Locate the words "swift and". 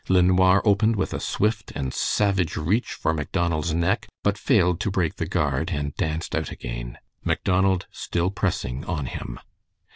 1.19-1.93